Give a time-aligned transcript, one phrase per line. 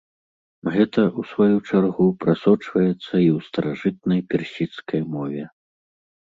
[0.75, 5.47] Гэта, у сваю чаргу, прасочваецца і ў старажытнай персідскай мове.